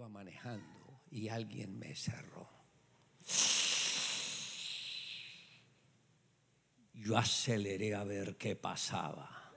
[0.00, 2.48] iba manejando y alguien me cerró.
[6.94, 9.52] Yo aceleré a ver qué pasaba.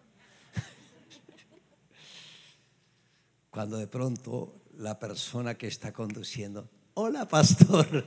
[3.50, 8.06] Cuando de pronto la persona que está conduciendo, hola pastor.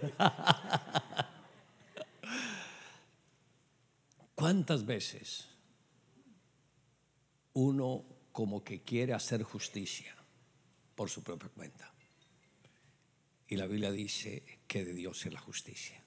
[4.34, 5.48] ¿Cuántas veces
[7.55, 10.14] uno como que quiere hacer justicia
[10.95, 11.96] por su propia cuenta?
[13.49, 16.03] Y la Biblia dice que de Dios es la justicia.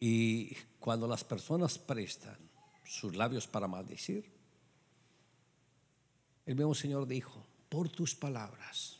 [0.00, 2.38] Y cuando las personas prestan
[2.84, 4.32] sus labios para maldecir,
[6.46, 8.98] el mismo Señor dijo, por tus palabras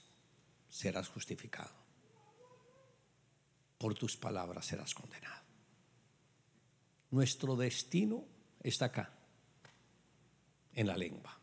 [0.68, 1.74] serás justificado,
[3.78, 5.42] por tus palabras serás condenado.
[7.10, 8.24] Nuestro destino
[8.62, 9.10] está acá,
[10.74, 11.39] en la lengua.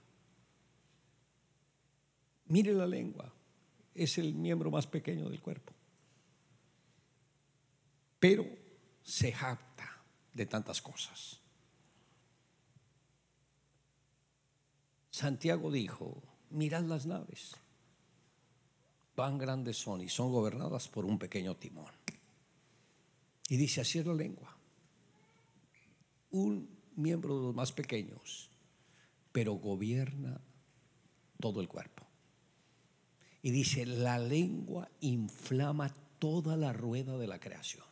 [2.47, 3.33] Mire la lengua,
[3.93, 5.73] es el miembro más pequeño del cuerpo,
[8.20, 8.45] pero
[9.04, 10.01] se jacta
[10.34, 11.39] de tantas cosas.
[15.09, 17.55] Santiago dijo, mirad las naves,
[19.15, 21.91] cuán grandes son y son gobernadas por un pequeño timón.
[23.49, 24.57] Y dice, así es la lengua
[26.32, 28.49] un miembro de los más pequeños,
[29.32, 30.41] pero gobierna
[31.39, 32.07] todo el cuerpo.
[33.41, 37.85] Y dice, la lengua inflama toda la rueda de la creación.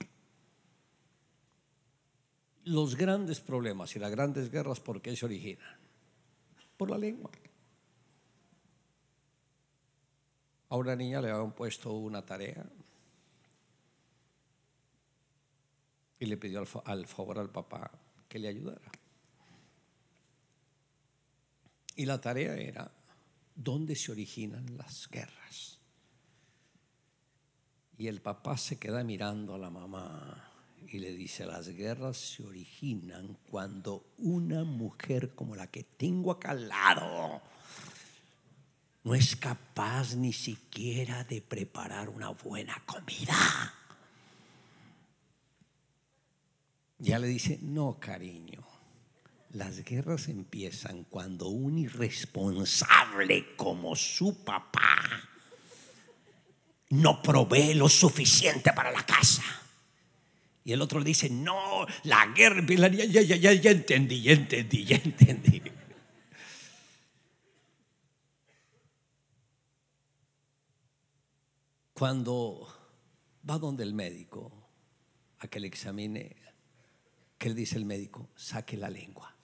[2.64, 5.78] Los grandes problemas y las grandes guerras, ¿por qué se originan?
[6.78, 7.32] Por la lengua.
[10.70, 12.66] A una niña le habían puesto una tarea
[16.20, 17.92] y le pidió al, favor al papá
[18.28, 18.92] que le ayudara.
[21.96, 22.92] Y la tarea era,
[23.56, 25.80] ¿dónde se originan las guerras?
[27.98, 30.52] Y el papá se queda mirando a la mamá
[30.88, 36.52] y le dice, las guerras se originan cuando una mujer como la que tengo acá
[36.52, 37.42] al lado
[39.04, 43.36] no es capaz ni siquiera de preparar una buena comida.
[46.98, 48.64] Ya le dice, no, cariño,
[49.56, 55.00] las guerras empiezan cuando un irresponsable como su papá
[56.90, 59.44] no provee lo suficiente para la casa.
[60.64, 64.84] Y el otro le dice, no, la guerra, ya, ya, ya, ya entendí, ya entendí,
[64.84, 65.62] ya entendí.
[71.94, 72.68] Cuando
[73.50, 74.52] va donde el médico
[75.40, 76.36] a que le examine
[77.38, 78.30] ¿Qué le dice el médico?
[78.36, 79.35] Saque la lengua.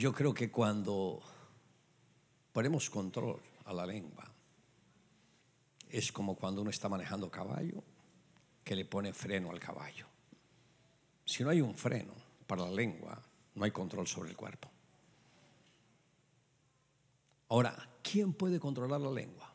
[0.00, 1.20] Yo creo que cuando
[2.52, 4.26] ponemos control a la lengua,
[5.90, 7.82] es como cuando uno está manejando caballo,
[8.64, 10.06] que le pone freno al caballo.
[11.24, 12.14] Si no hay un freno
[12.46, 13.20] para la lengua,
[13.54, 14.70] no hay control sobre el cuerpo.
[17.48, 19.49] Ahora, ¿quién puede controlar la lengua?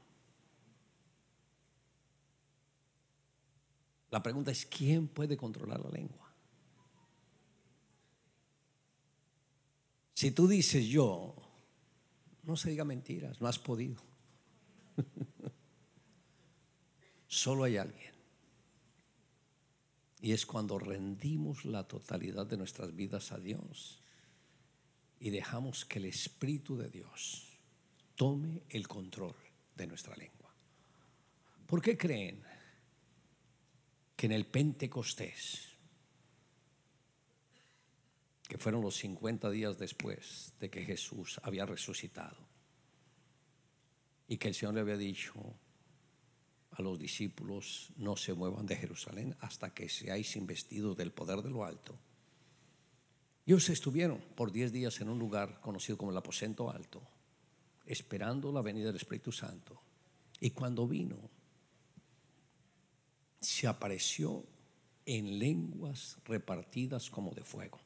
[4.16, 6.34] La pregunta es, ¿quién puede controlar la lengua?
[10.14, 11.36] Si tú dices yo,
[12.44, 14.02] no se diga mentiras, no has podido.
[17.28, 18.14] Solo hay alguien.
[20.22, 24.02] Y es cuando rendimos la totalidad de nuestras vidas a Dios
[25.20, 27.60] y dejamos que el Espíritu de Dios
[28.16, 29.36] tome el control
[29.76, 30.56] de nuestra lengua.
[31.68, 32.55] ¿Por qué creen
[34.16, 35.76] que en el Pentecostés,
[38.48, 42.38] que fueron los 50 días después de que Jesús había resucitado,
[44.28, 45.34] y que el Señor le había dicho
[46.72, 51.50] a los discípulos, no se muevan de Jerusalén hasta que seáis investidos del poder de
[51.50, 51.98] lo alto.
[53.46, 57.02] Ellos estuvieron por 10 días en un lugar conocido como el aposento alto,
[57.86, 59.82] esperando la venida del Espíritu Santo.
[60.40, 61.30] Y cuando vino,
[63.46, 64.44] se apareció
[65.06, 67.80] en lenguas repartidas como de fuego,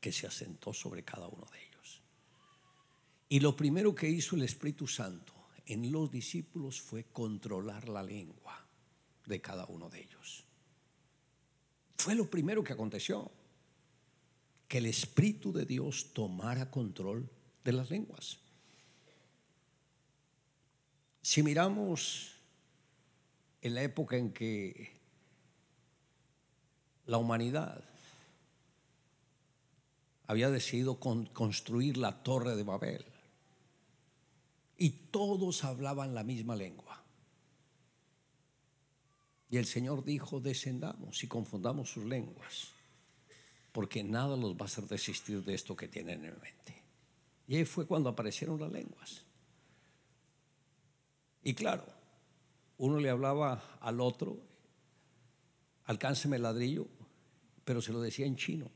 [0.00, 2.00] que se asentó sobre cada uno de ellos.
[3.28, 5.34] Y lo primero que hizo el Espíritu Santo
[5.66, 8.64] en los discípulos fue controlar la lengua
[9.26, 10.44] de cada uno de ellos.
[11.98, 13.30] Fue lo primero que aconteció,
[14.68, 17.28] que el Espíritu de Dios tomara control
[17.64, 18.38] de las lenguas.
[21.20, 22.35] Si miramos
[23.66, 24.92] en la época en que
[27.06, 27.82] la humanidad
[30.28, 33.04] había decidido construir la torre de Babel.
[34.78, 37.02] Y todos hablaban la misma lengua.
[39.50, 42.68] Y el Señor dijo, descendamos y confundamos sus lenguas,
[43.72, 46.82] porque nada los va a hacer desistir de esto que tienen en mente.
[47.48, 49.22] Y ahí fue cuando aparecieron las lenguas.
[51.42, 51.95] Y claro,
[52.78, 54.38] uno le hablaba al otro,
[55.84, 56.86] alcánceme el ladrillo,
[57.64, 58.70] pero se lo decía en chino.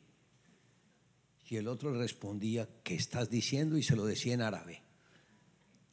[1.48, 3.76] Y el otro respondía, ¿qué estás diciendo?
[3.76, 4.82] Y se lo decía en árabe.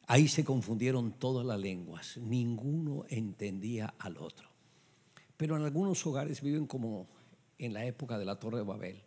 [0.06, 4.48] Ahí se confundieron todas las lenguas, ninguno entendía al otro.
[5.36, 7.08] Pero en algunos hogares viven como
[7.58, 9.02] en la época de la Torre de Babel.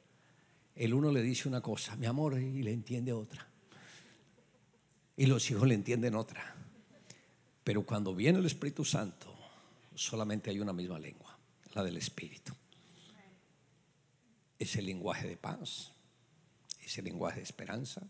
[0.75, 3.48] El uno le dice una cosa, mi amor, y le entiende otra.
[5.18, 6.56] Y los hijos le entienden otra.
[7.63, 9.35] Pero cuando viene el Espíritu Santo,
[9.95, 11.37] solamente hay una misma lengua,
[11.73, 12.53] la del Espíritu.
[14.57, 15.91] Es el lenguaje de paz,
[16.83, 18.01] es el lenguaje de esperanza,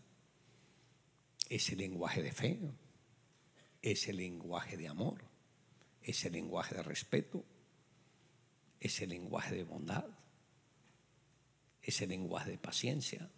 [1.48, 2.58] es el lenguaje de fe,
[3.82, 5.22] es el lenguaje de amor,
[6.02, 7.44] es el lenguaje de respeto,
[8.80, 10.06] es el lenguaje de bondad,
[11.82, 13.30] es el lenguaje de paciencia.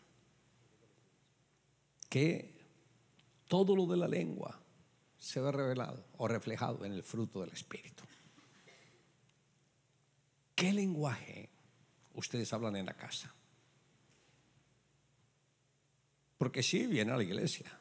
[2.09, 2.55] Que
[3.49, 4.64] todo lo de la lengua
[5.25, 8.05] se ve revelado o reflejado en el fruto del Espíritu.
[10.55, 11.51] ¿Qué lenguaje
[12.15, 13.35] ustedes hablan en la casa?
[16.37, 17.81] Porque sí, viene a la iglesia.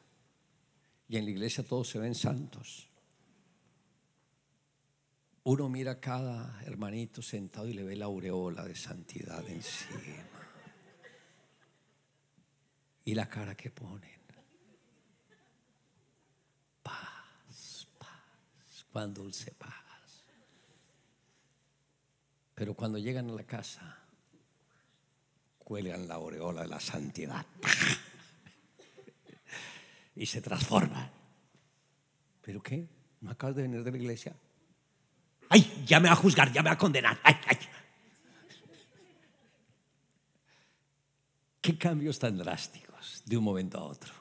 [1.08, 2.88] Y en la iglesia todos se ven santos.
[5.42, 10.00] Uno mira a cada hermanito sentado y le ve la aureola de santidad encima.
[13.04, 14.24] Y la cara que ponen.
[16.82, 20.22] Paz, paz, cuán dulce paz.
[22.54, 23.98] Pero cuando llegan a la casa,
[25.58, 27.44] cuelgan la aureola de la santidad
[30.14, 31.10] y se transforma.
[32.40, 32.88] ¿Pero qué?
[33.20, 34.36] ¿No acabas de venir de la iglesia?
[35.48, 35.82] ¡Ay!
[35.84, 37.18] Ya me va a juzgar, ya me va a condenar.
[37.24, 37.58] ¡Ay, ay!
[41.60, 44.14] ¿Qué cambios tan drásticos de un momento a otro?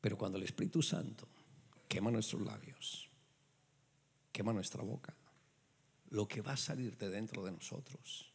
[0.00, 1.28] Pero cuando el Espíritu Santo
[1.90, 3.10] quema nuestros labios,
[4.30, 5.12] quema nuestra boca,
[6.10, 8.32] lo que va a salir de dentro de nosotros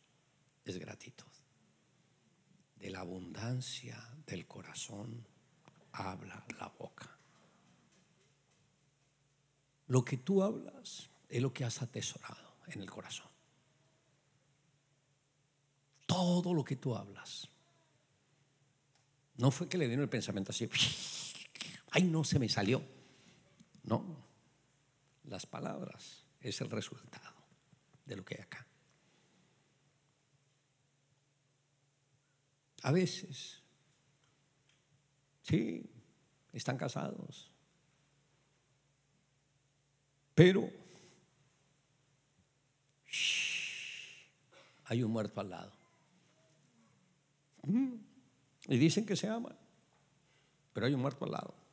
[0.65, 1.31] es gratitud
[2.75, 3.97] de la abundancia
[4.27, 5.25] del corazón
[5.93, 7.17] habla la boca.
[9.87, 13.29] Lo que tú hablas es lo que has atesorado en el corazón.
[16.05, 17.47] Todo lo que tú hablas.
[19.37, 20.69] No fue que le vino el pensamiento así,
[21.91, 22.94] ay, no se me salió.
[23.85, 24.03] No,
[25.25, 27.35] las palabras es el resultado
[28.05, 28.65] de lo que hay acá.
[32.81, 33.61] A veces,
[35.43, 35.89] sí,
[36.53, 37.51] están casados,
[40.33, 40.69] pero
[44.85, 45.73] hay un muerto al lado.
[47.63, 47.95] Mm,
[48.67, 49.57] y dicen que se aman,
[50.73, 51.64] pero hay un muerto al lado.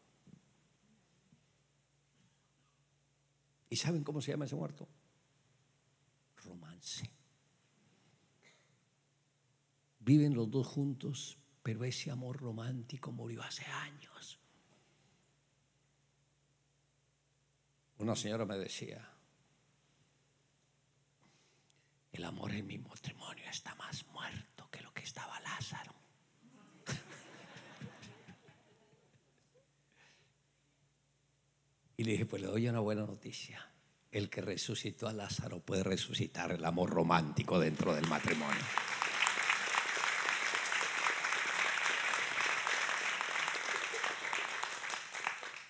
[3.73, 4.87] ¿Y saben cómo se llama ese muerto?
[6.45, 7.11] Romance
[10.01, 14.39] viven los dos juntos, pero ese amor romántico murió hace años.
[17.97, 19.09] Una señora me decía,
[22.13, 25.95] el amor en mi matrimonio está más muerto que lo que estaba Lázaro.
[32.03, 33.65] Y le dije, pues le doy una buena noticia.
[34.11, 38.61] El que resucitó a Lázaro puede resucitar el amor romántico dentro del matrimonio.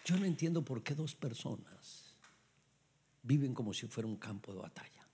[0.07, 2.17] Yo no entiendo por qué dos personas
[3.23, 5.07] viven como si fuera un campo de batalla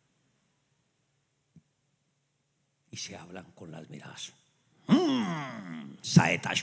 [2.92, 4.32] y se hablan con las miradas.
[4.87, 6.62] Mm, saetas.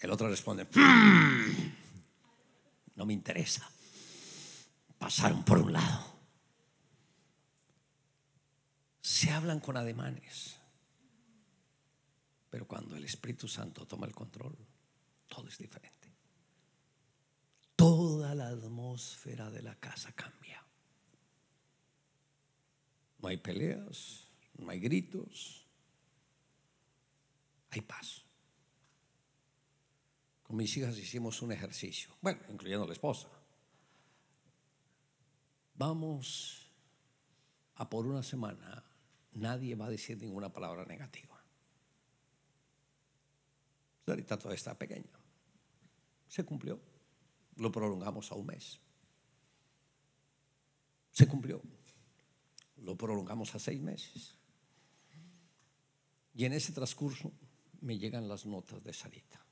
[0.00, 1.72] El otro responde, mm,
[2.96, 3.68] no me interesa.
[4.98, 6.16] Pasaron por un lado.
[9.00, 10.56] Se hablan con ademanes.
[12.50, 14.56] Pero cuando el Espíritu Santo toma el control,
[15.28, 16.12] todo es diferente.
[17.74, 20.64] Toda la atmósfera de la casa cambia.
[23.18, 25.66] No hay peleas, no hay gritos,
[27.70, 28.25] hay paz.
[30.46, 33.28] Con mis hijas hicimos un ejercicio, bueno, incluyendo la esposa.
[35.74, 36.70] Vamos
[37.74, 38.84] a por una semana
[39.32, 41.36] nadie va a decir ninguna palabra negativa.
[44.06, 45.18] Ahorita todavía está pequeña.
[46.28, 46.80] Se cumplió.
[47.56, 48.80] Lo prolongamos a un mes.
[51.10, 51.60] Se cumplió.
[52.76, 54.36] Lo prolongamos a seis meses.
[56.34, 57.32] Y en ese transcurso
[57.80, 59.45] me llegan las notas de Sarita.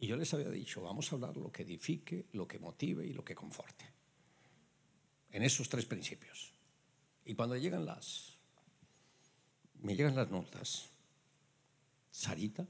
[0.00, 3.12] Y yo les había dicho, vamos a hablar lo que edifique, lo que motive y
[3.12, 3.84] lo que conforte.
[5.30, 6.52] En esos tres principios.
[7.24, 8.38] Y cuando llegan las,
[9.80, 10.88] me llegan las notas,
[12.10, 12.66] Sarita,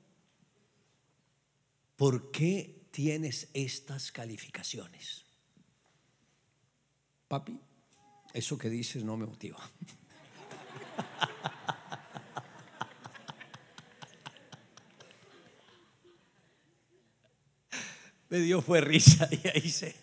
[1.97, 5.25] ¿por qué tienes estas calificaciones?
[7.29, 7.61] Papi,
[8.33, 9.59] eso que dices no me motiva.
[18.29, 19.95] me dio fue risa y ahí se,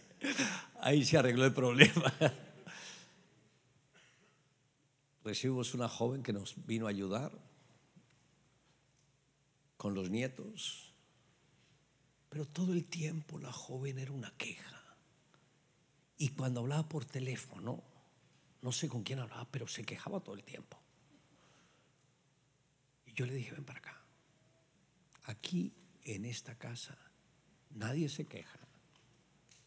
[0.82, 2.14] ahí se arregló el problema.
[5.24, 7.32] Recibimos una joven que nos vino a ayudar
[9.78, 10.94] con los nietos,
[12.30, 14.82] pero todo el tiempo la joven era una queja.
[16.18, 17.84] Y cuando hablaba por teléfono,
[18.62, 20.80] no sé con quién hablaba, pero se quejaba todo el tiempo.
[23.06, 24.02] Y yo le dije, ven para acá.
[25.24, 27.05] Aquí en esta casa
[27.72, 28.60] Nadie se queja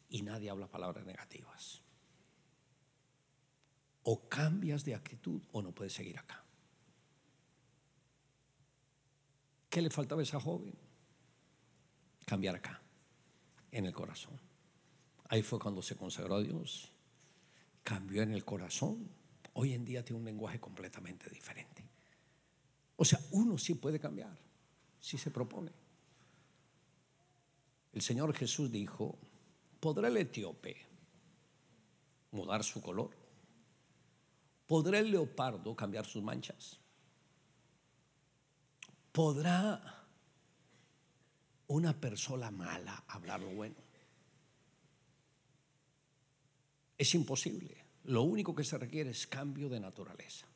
[0.08, 1.82] y nadie habla palabras negativas.
[4.04, 6.42] O cambias de actitud o no puedes seguir acá.
[9.68, 10.74] ¿Qué le faltaba a esa joven?
[12.24, 12.80] Cambiar acá,
[13.70, 14.40] en el corazón.
[15.28, 16.90] Ahí fue cuando se consagró a Dios.
[17.82, 19.10] Cambió en el corazón.
[19.52, 21.86] Hoy en día tiene un lenguaje completamente diferente.
[22.96, 24.36] O sea, uno sí puede cambiar
[25.00, 25.70] si se propone.
[27.92, 29.18] El Señor Jesús dijo,
[29.80, 30.76] ¿podrá el etíope
[32.30, 33.10] mudar su color?
[34.66, 36.78] ¿Podrá el leopardo cambiar sus manchas?
[39.12, 40.06] ¿Podrá
[41.68, 43.76] una persona mala hablar lo bueno?
[46.98, 47.84] Es imposible.
[48.04, 50.46] Lo único que se requiere es cambio de naturaleza.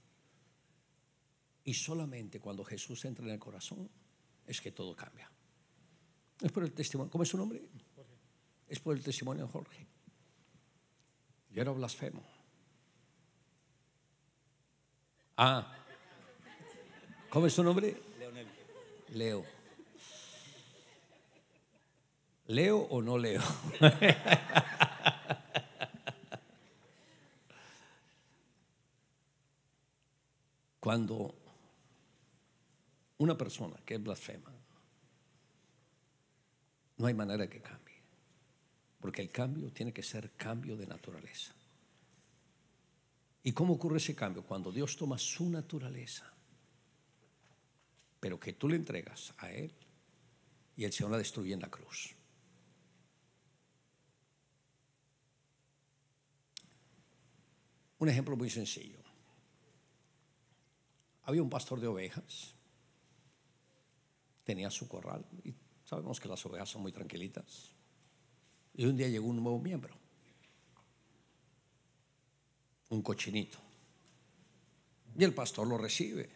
[1.64, 3.88] Y solamente cuando Jesús entra en el corazón
[4.46, 5.30] es que todo cambia.
[6.42, 7.10] Es por el testimonio.
[7.10, 7.62] ¿Cómo es su nombre?
[8.68, 9.86] Es por el testimonio de Jorge.
[11.50, 12.20] Yo era blasfemo.
[15.36, 15.72] Ah.
[17.30, 17.96] ¿Cómo es su nombre?
[18.18, 18.48] Leonel.
[19.10, 19.44] Leo.
[22.48, 23.40] ¿Leo o no leo?
[30.80, 31.36] Cuando
[33.18, 34.52] una persona que es blasfema
[37.02, 38.00] no hay manera que cambie.
[39.00, 41.52] Porque el cambio tiene que ser cambio de naturaleza.
[43.42, 44.44] ¿Y cómo ocurre ese cambio?
[44.44, 46.32] Cuando Dios toma su naturaleza,
[48.20, 49.74] pero que tú le entregas a Él
[50.76, 52.14] y el Señor la destruye en la cruz.
[57.98, 59.00] Un ejemplo muy sencillo.
[61.24, 62.54] Había un pastor de ovejas,
[64.44, 65.52] tenía su corral y
[65.84, 67.72] Sabemos que las ovejas son muy tranquilitas.
[68.74, 69.94] Y un día llegó un nuevo miembro,
[72.88, 73.58] un cochinito.
[75.16, 76.30] Y el pastor lo recibe.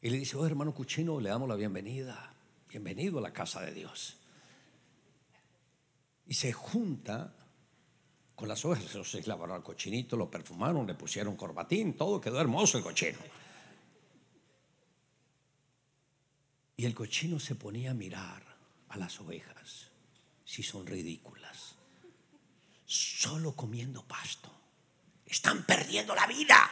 [0.00, 2.34] Y le dice, oh hermano cochino, le damos la bienvenida.
[2.68, 4.16] Bienvenido a la casa de Dios.
[6.26, 7.32] Y se junta
[8.34, 9.08] con las ovejas.
[9.08, 13.18] Se lavaron al cochinito, lo perfumaron, le pusieron corbatín, todo quedó hermoso el cochino.
[16.76, 18.42] Y el cochino se ponía a mirar
[18.88, 19.88] a las ovejas,
[20.44, 21.76] si son ridículas,
[22.84, 24.52] solo comiendo pasto.
[25.24, 26.70] Están perdiendo la vida.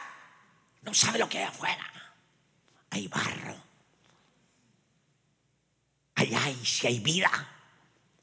[0.83, 2.15] No sabe lo que hay afuera.
[2.91, 3.55] Hay barro.
[6.13, 7.29] Allá hay, si hay vida,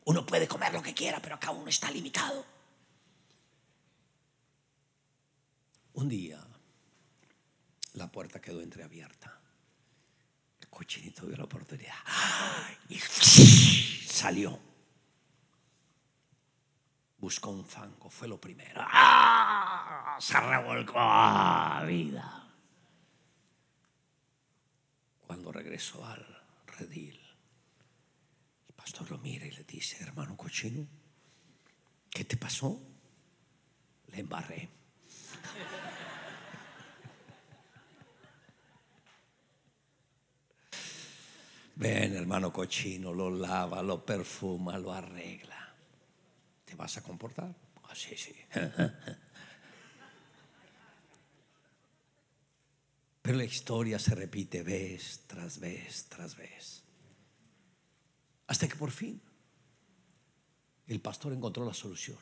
[0.04, 2.46] uno puede comer lo que quiera, pero acá uno está limitado.
[5.94, 6.42] Un día
[7.92, 9.41] la puerta quedó entreabierta
[10.72, 11.94] cochinito vio la oportunidad
[12.88, 14.58] y salió.
[17.18, 18.80] Buscó un fango, fue lo primero.
[18.84, 20.16] ¡Ah!
[20.18, 22.48] Se revolcó a vida.
[25.20, 26.26] Cuando regresó al
[26.66, 27.20] redil,
[28.66, 30.86] el pastor lo mira y le dice, hermano cochino,
[32.10, 32.80] ¿qué te pasó?
[34.08, 34.68] Le embarré.
[41.74, 45.74] Ven, hermano cochino, lo lava, lo perfuma, lo arregla.
[46.64, 47.54] ¿Te vas a comportar?
[47.84, 48.34] Ah, sí, sí.
[53.22, 56.82] Pero la historia se repite vez tras vez tras vez.
[58.48, 59.20] Hasta que por fin
[60.88, 62.18] el pastor encontró la solución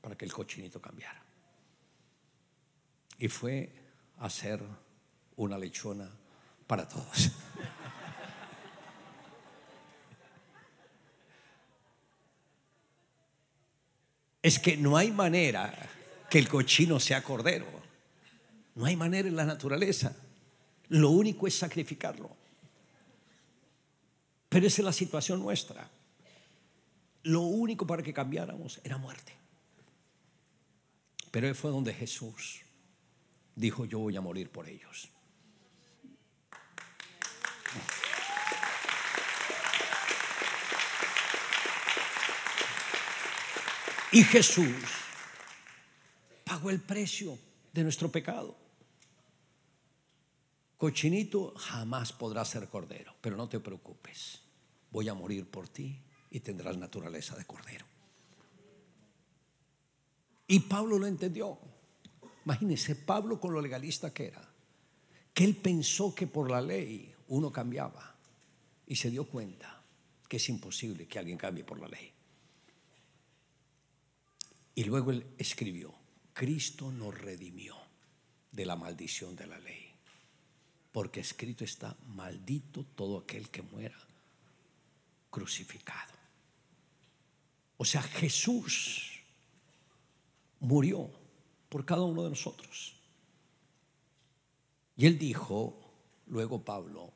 [0.00, 1.24] para que el cochinito cambiara.
[3.18, 3.72] Y fue
[4.18, 4.62] a hacer
[5.36, 6.10] una lechona
[6.66, 7.30] para todos.
[14.44, 15.74] Es que no hay manera
[16.28, 17.64] que el cochino sea cordero.
[18.74, 20.14] No hay manera en la naturaleza.
[20.90, 22.28] Lo único es sacrificarlo.
[24.50, 25.88] Pero esa es la situación nuestra.
[27.22, 29.32] Lo único para que cambiáramos era muerte.
[31.30, 32.60] Pero fue donde Jesús
[33.56, 35.08] dijo, yo voy a morir por ellos.
[44.12, 44.74] Y Jesús
[46.44, 47.38] pagó el precio
[47.72, 48.56] de nuestro pecado.
[50.76, 54.40] Cochinito jamás podrá ser cordero, pero no te preocupes.
[54.90, 55.98] Voy a morir por ti
[56.30, 57.86] y tendrás naturaleza de cordero.
[60.46, 61.58] Y Pablo lo entendió.
[62.44, 64.46] Imagínense, Pablo con lo legalista que era,
[65.32, 68.14] que él pensó que por la ley uno cambiaba
[68.86, 69.82] y se dio cuenta
[70.28, 72.13] que es imposible que alguien cambie por la ley.
[74.74, 75.94] Y luego él escribió,
[76.32, 77.76] Cristo nos redimió
[78.50, 79.92] de la maldición de la ley,
[80.90, 83.98] porque escrito está, maldito todo aquel que muera
[85.30, 86.12] crucificado.
[87.76, 89.20] O sea, Jesús
[90.60, 91.10] murió
[91.68, 92.96] por cada uno de nosotros.
[94.96, 95.76] Y él dijo,
[96.26, 97.12] luego Pablo,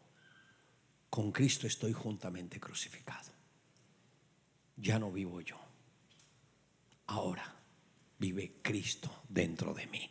[1.11, 3.31] con Cristo estoy juntamente crucificado.
[4.77, 5.68] Ya no vivo yo
[7.09, 7.55] ahora
[8.19, 10.11] vive Cristo dentro de mí.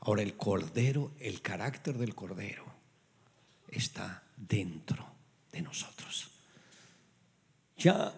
[0.00, 2.64] Ahora el cordero, el carácter del cordero
[3.68, 5.06] está dentro
[5.50, 6.28] de nosotros.
[7.78, 8.14] Ya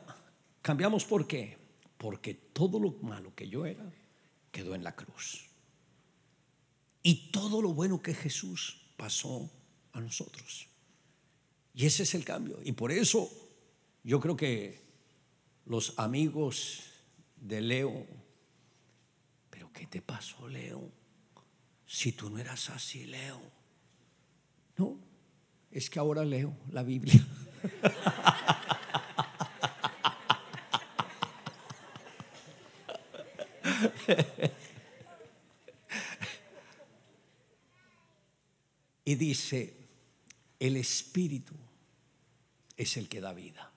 [0.63, 1.57] cambiamos por qué?
[1.97, 3.85] Porque todo lo malo que yo era
[4.51, 5.47] quedó en la cruz.
[7.03, 9.49] Y todo lo bueno que Jesús pasó
[9.93, 10.67] a nosotros.
[11.75, 12.59] Y ese es el cambio.
[12.65, 13.31] Y por eso
[14.03, 14.81] yo creo que
[15.67, 16.83] los amigos
[17.47, 18.07] de Leo.
[19.51, 20.91] Pero ¿qué te pasó, Leo?
[21.87, 23.41] Si tú no eras así, Leo.
[24.77, 24.99] No,
[25.71, 27.25] es que ahora leo la Biblia.
[39.05, 39.77] y dice,
[40.59, 41.55] el Espíritu
[42.77, 43.73] es el que da vida.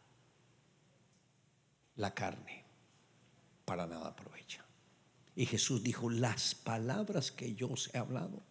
[1.95, 2.58] La carne
[3.69, 4.65] para nada aprovecha.
[5.35, 8.41] Y Jesús dijo, las palabras que yo os he hablado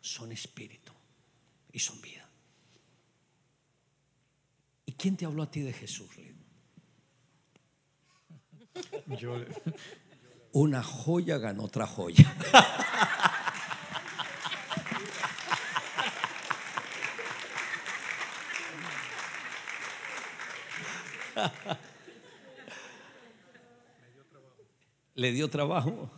[0.00, 0.92] son espíritu
[1.70, 2.28] y son vida.
[4.86, 6.10] ¿Y quién te habló a ti de Jesús,
[9.20, 9.36] Yo,
[10.50, 12.34] Una joya ganó otra joya.
[25.24, 26.10] le dio trabajo.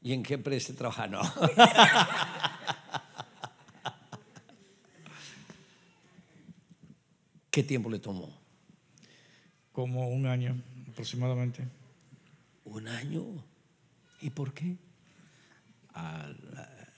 [0.00, 1.06] ¿Y en qué empresa trabaja?
[1.06, 1.20] No.
[7.50, 8.34] ¿Qué tiempo le tomó?
[9.72, 10.56] Como un año
[10.90, 11.68] aproximadamente.
[12.64, 13.44] ¿Un año?
[14.22, 14.78] ¿Y por qué?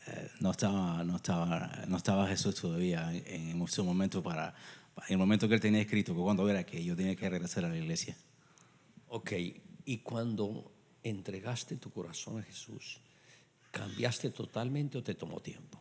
[0.06, 4.54] Eh, no, estaba, no, estaba, no estaba Jesús todavía en, en su momento para,
[5.08, 7.64] en el momento que él tenía escrito, que cuando era que yo tenía que regresar
[7.64, 8.16] a la iglesia.
[9.08, 9.32] Ok,
[9.88, 10.70] y cuando
[11.02, 13.00] entregaste tu corazón a Jesús,
[13.70, 15.78] ¿cambiaste totalmente o te tomó tiempo?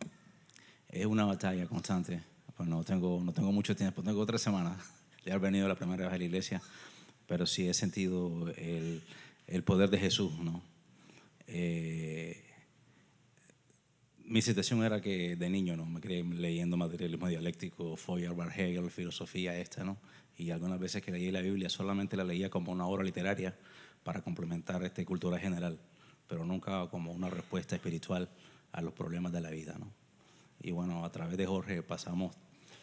[0.88, 2.24] Es una batalla constante.
[2.56, 4.78] Pues no tengo, no tengo mucho tiempo, tengo tres semanas
[5.26, 6.62] de haber venido la primera vez a la iglesia,
[7.28, 9.04] pero sí he sentido el,
[9.46, 10.32] el poder de Jesús.
[10.40, 10.62] ¿no?
[11.46, 12.46] Eh,
[14.24, 19.60] mi situación era que de niño no me quedé leyendo materialismo dialéctico, Feuerbach, Hegel, filosofía
[19.60, 19.98] esta, ¿no?
[20.38, 23.54] Y algunas veces que leí la Biblia solamente la leía como una obra literaria
[24.08, 25.78] para complementar esta cultura general,
[26.30, 28.30] pero nunca como una respuesta espiritual
[28.72, 29.76] a los problemas de la vida.
[29.78, 29.92] ¿no?
[30.62, 32.34] Y bueno, a través de Jorge pasamos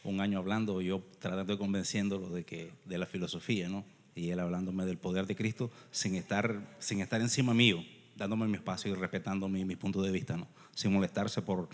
[0.02, 3.86] un año hablando, yo tratando de convenciéndolo de, que, de la filosofía, ¿no?
[4.14, 7.82] y él hablándome del poder de Cristo sin estar, sin estar encima mío,
[8.16, 10.46] dándome mi espacio y respetando mi, mi punto de vista, ¿no?
[10.74, 11.70] sin molestarse por,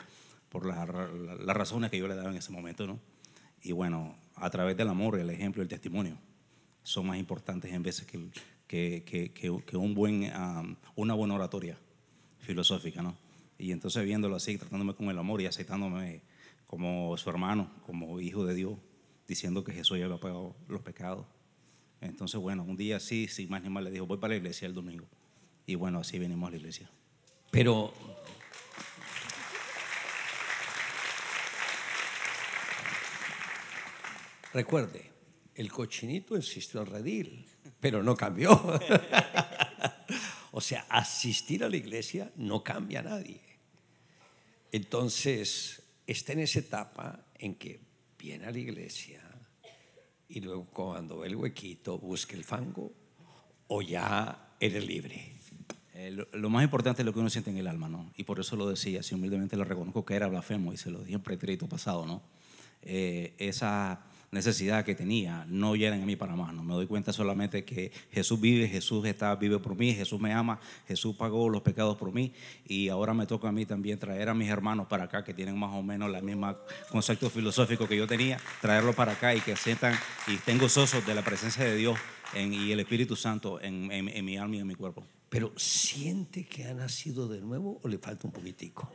[0.48, 2.86] por las razones que yo le daba en ese momento.
[2.86, 3.00] ¿no?
[3.64, 6.16] Y bueno, a través del amor, el ejemplo el testimonio
[6.84, 8.30] son más importantes en veces que,
[8.70, 9.32] que, que,
[9.66, 10.30] que un buen,
[10.94, 11.76] una buena oratoria
[12.38, 13.16] filosófica, ¿no?
[13.58, 16.22] Y entonces viéndolo así, tratándome con el amor y aceptándome
[16.68, 18.78] como su hermano, como hijo de Dios,
[19.26, 21.26] diciendo que Jesús ya había pagado los pecados.
[22.00, 24.66] Entonces, bueno, un día sí, sin más ni más, le dijo, voy para la iglesia
[24.66, 25.08] el domingo.
[25.66, 26.88] Y bueno, así venimos a la iglesia.
[27.50, 27.92] Pero
[34.54, 35.10] recuerde,
[35.56, 37.46] el cochinito insistió en redil,
[37.80, 38.50] pero no cambió.
[40.52, 43.40] o sea, asistir a la iglesia no cambia a nadie.
[44.72, 47.80] Entonces, está en esa etapa en que
[48.18, 49.22] viene a la iglesia
[50.28, 52.92] y luego cuando ve el huequito busca el fango
[53.66, 55.32] o ya eres libre.
[55.94, 58.12] Eh, lo, más importante es lo que uno siente en el alma, ¿no?
[58.16, 61.00] Y por eso lo decía, si humildemente lo reconozco que era blasfemo y se lo
[61.00, 62.22] dije en pretérito pasado, ¿no?
[62.82, 64.00] Eh, esa
[64.32, 66.62] necesidad que tenía no llegan a mí para más, ¿no?
[66.62, 70.60] Me doy cuenta solamente que Jesús vive, Jesús está, vive por mí, Jesús me ama,
[70.86, 72.32] Jesús pagó los pecados por mí
[72.64, 75.58] y ahora me toca a mí también traer a mis hermanos para acá que tienen
[75.58, 76.56] más o menos la misma
[76.90, 79.94] concepto filosófico que yo tenía, traerlos para acá y que sientan
[80.28, 81.98] y estén gozosos de la presencia de Dios
[82.34, 85.04] en- y el Espíritu Santo en, en- en mi alma y en mi cuerpo.
[85.28, 88.88] Pero siente que ha nacido de nuevo o le falta un poquitico.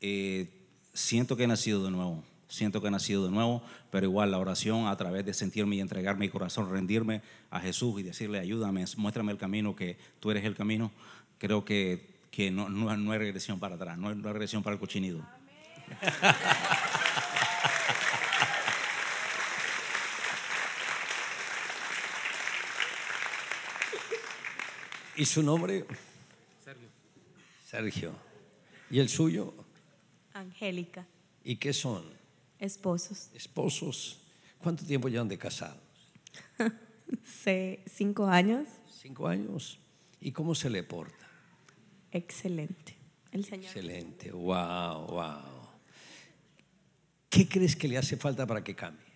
[0.00, 0.48] Eh,
[0.92, 4.38] siento que he nacido de nuevo, siento que he nacido de nuevo, pero igual la
[4.38, 8.84] oración a través de sentirme y entregar mi corazón, rendirme a Jesús y decirle, ayúdame,
[8.96, 10.90] muéstrame el camino, que tú eres el camino,
[11.38, 14.62] creo que, que no, no, no hay regresión para atrás, no hay, no hay regresión
[14.62, 15.22] para el cochinido.
[25.16, 25.84] ¿Y su nombre?
[26.64, 26.88] Sergio.
[27.64, 28.14] Sergio.
[28.88, 29.52] ¿Y el suyo?
[30.32, 31.04] Angélica,
[31.42, 32.17] ¿Y qué son?
[32.58, 33.30] Esposos.
[33.34, 34.20] ¿Esposos?
[34.58, 35.78] ¿Cuánto tiempo llevan de casados?
[37.86, 38.68] Cinco años,
[39.00, 39.78] ¿Cinco años?
[40.20, 41.14] ¿Y cómo se le porta?
[42.10, 42.96] excelente.
[43.30, 43.66] El Señor.
[43.66, 45.68] Excelente, wow, wow.
[47.28, 49.02] ¿Qué crees que le hace falta para que cambie?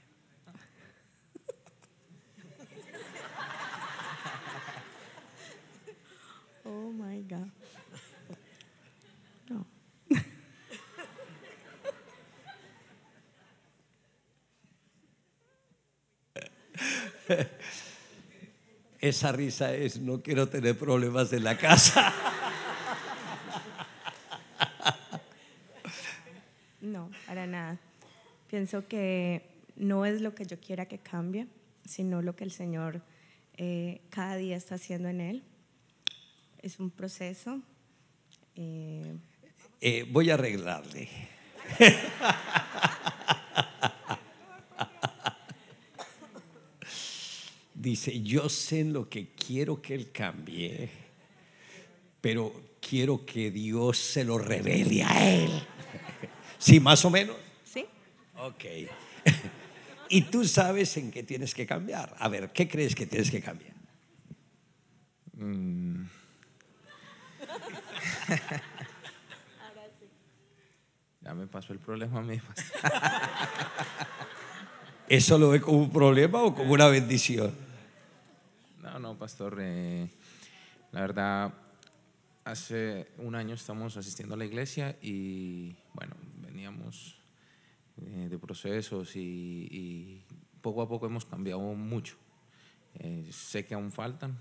[6.64, 7.50] Oh my God.
[19.00, 22.12] Esa risa es, no quiero tener problemas en la casa.
[26.80, 27.78] No, para nada.
[28.50, 29.42] Pienso que
[29.76, 31.46] no es lo que yo quiera que cambie,
[31.86, 33.02] sino lo que el Señor
[33.56, 35.42] eh, cada día está haciendo en él.
[36.60, 37.60] Es un proceso.
[38.56, 39.14] eh,
[39.80, 41.08] Eh, voy a arreglarle.
[47.82, 50.88] Dice, yo sé en lo que quiero que él cambie,
[52.20, 55.50] pero quiero que Dios se lo revele a él.
[56.58, 57.34] Sí, más o menos.
[57.64, 57.84] ¿Sí?
[58.36, 58.64] Ok.
[60.08, 62.14] y tú sabes en qué tienes que cambiar.
[62.20, 63.74] A ver, ¿qué crees que tienes que cambiar?
[71.20, 72.40] Ya me pasó el problema a mí.
[75.08, 77.71] ¿Eso lo ve como un problema o como una bendición?
[78.92, 79.56] No, no, pastor.
[79.58, 80.06] eh,
[80.90, 81.54] la verdad,
[82.44, 87.16] hace un año estamos asistiendo a la iglesia y, bueno, veníamos
[87.96, 90.22] eh, de procesos y,
[90.60, 92.16] poco a poco hemos cambiado mucho.
[92.96, 94.38] Eh, sé que aún faltan,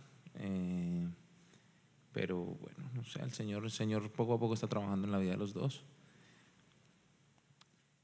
[2.12, 5.18] pero bueno, no sé, el Señor, el Señor poco a poco está trabajando en la
[5.18, 5.86] vida de los dos.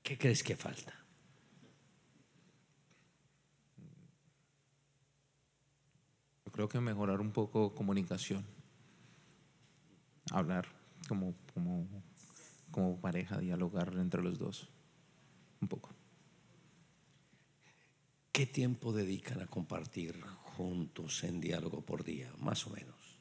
[0.02, 0.94] ¿Qué crees que falta?
[6.58, 8.44] Creo que mejorar un poco comunicación,
[10.32, 10.66] hablar
[11.08, 11.88] como, como,
[12.72, 14.68] como pareja, dialogar entre los dos,
[15.62, 15.92] un poco.
[18.32, 20.20] ¿Qué tiempo dedican a compartir
[20.56, 23.20] juntos en diálogo por día, más o menos?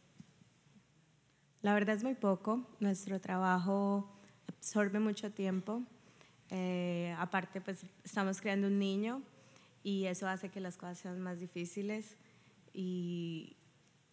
[1.60, 2.66] La verdad es muy poco.
[2.80, 4.18] Nuestro trabajo
[4.48, 5.82] absorbe mucho tiempo.
[6.48, 9.20] Eh, aparte, pues estamos creando un niño
[9.82, 12.16] y eso hace que las cosas sean más difíciles.
[12.78, 13.56] Y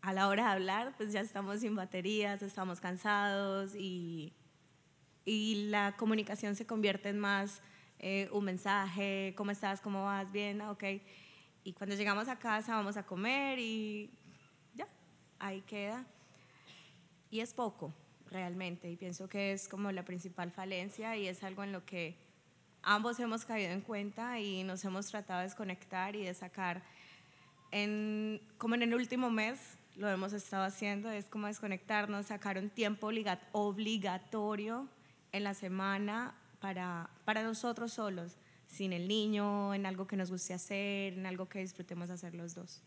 [0.01, 4.31] a la hora de hablar, pues ya estamos sin baterías, estamos cansados y,
[5.25, 7.61] y la comunicación se convierte en más
[7.99, 9.81] eh, un mensaje, ¿cómo estás?
[9.81, 10.31] ¿Cómo vas?
[10.31, 10.83] Bien, Ah, ok.
[11.65, 14.09] Y cuando llegamos a casa vamos a comer y
[14.73, 14.87] ya,
[15.39, 16.05] ahí queda.
[17.29, 17.93] Y es poco,
[18.29, 22.15] realmente, y pienso que es como la principal falencia y es algo en lo que
[22.81, 26.83] ambos hemos caído en cuenta y nos hemos tratado de desconectar y de sacar,
[27.73, 29.59] en, como en el último mes,
[29.97, 34.87] lo hemos estado haciendo, es como desconectarnos, sacar un tiempo obliga- obligatorio
[35.31, 40.53] en la semana para, para nosotros solos, sin el niño, en algo que nos guste
[40.53, 42.81] hacer, en algo que disfrutemos hacer los dos.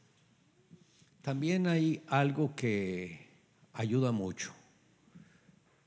[1.23, 3.29] También hay algo que
[3.73, 4.55] ayuda mucho,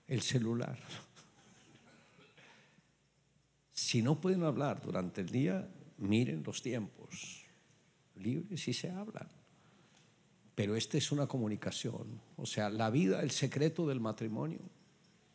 [0.07, 0.77] el celular.
[3.73, 7.45] Si no pueden hablar durante el día, miren los tiempos
[8.19, 9.27] libres y se hablan.
[10.55, 12.19] Pero esta es una comunicación.
[12.37, 14.59] O sea, la vida, el secreto del matrimonio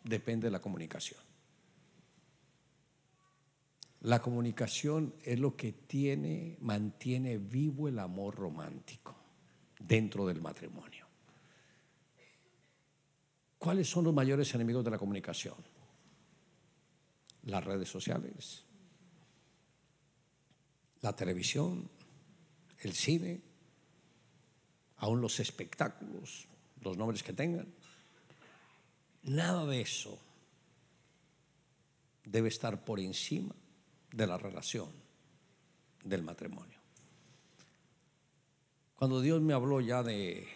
[0.02, 1.20] depende de la comunicación.
[4.02, 9.16] La comunicación es lo que tiene, mantiene vivo el amor romántico
[9.80, 11.06] dentro del matrimonio.
[13.58, 15.56] ¿Cuáles son los mayores enemigos de la comunicación?
[17.44, 18.62] Las redes sociales,
[21.00, 21.88] la televisión,
[22.84, 23.40] el cine,
[24.98, 26.46] aún los espectáculos,
[26.82, 27.66] los nombres que tengan.
[29.22, 30.18] Nada de eso
[32.24, 33.54] debe estar por encima
[34.12, 34.90] de la relación
[36.04, 36.78] del matrimonio.
[38.96, 40.46] Cuando Dios me habló ya de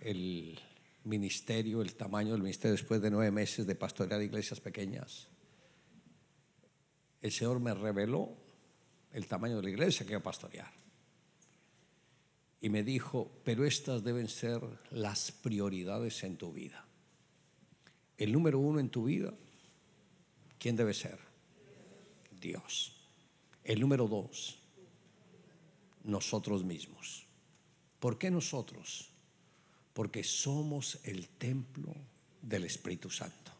[0.00, 0.58] el
[1.04, 5.28] ministerio, el tamaño del ministerio después de nueve meses de pastorear iglesias pequeñas,
[7.22, 8.36] el Señor me reveló
[9.12, 10.79] el tamaño de la iglesia que iba a pastorear.
[12.60, 16.84] Y me dijo, pero estas deben ser las prioridades en tu vida.
[18.18, 19.32] El número uno en tu vida,
[20.58, 21.18] ¿quién debe ser?
[22.38, 22.96] Dios.
[23.64, 24.58] El número dos,
[26.04, 27.26] nosotros mismos.
[27.98, 29.10] ¿Por qué nosotros?
[29.92, 31.94] Porque somos el templo
[32.42, 33.52] del Espíritu Santo.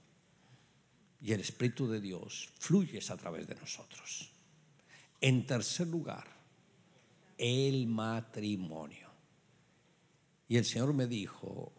[1.23, 4.31] Y el Espíritu de Dios fluye a través de nosotros.
[5.21, 6.40] En tercer lugar,
[7.41, 9.09] el matrimonio.
[10.47, 11.73] Y el Señor me dijo,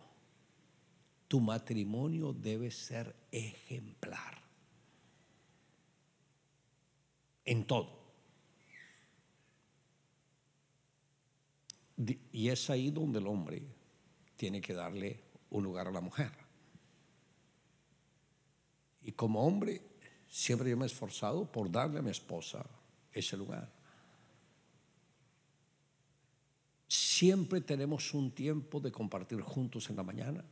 [1.27, 4.41] tu matrimonio debe ser ejemplar.
[7.45, 8.01] En todo.
[12.31, 13.61] Y es ahí donde el hombre
[14.35, 15.19] tiene que darle
[15.51, 16.31] un lugar a la mujer.
[19.03, 19.81] Y como hombre,
[20.27, 22.65] siempre yo me he esforzado por darle a mi esposa
[23.13, 23.80] ese lugar.
[27.21, 30.43] Siempre tenemos un tiempo de compartir juntos en la mañana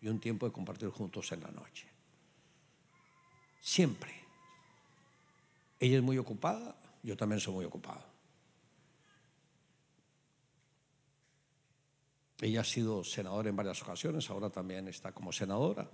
[0.00, 1.86] y un tiempo de compartir juntos en la noche.
[3.60, 4.12] Siempre.
[5.78, 8.04] Ella es muy ocupada, yo también soy muy ocupado.
[12.40, 15.88] Ella ha sido senadora en varias ocasiones, ahora también está como senadora.